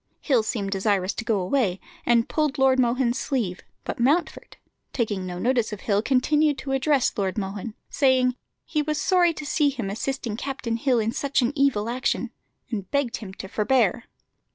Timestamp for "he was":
8.65-8.99